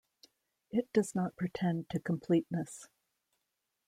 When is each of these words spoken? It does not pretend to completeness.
It 0.71 0.91
does 0.93 1.13
not 1.13 1.35
pretend 1.35 1.91
to 1.91 1.99
completeness. 1.99 2.87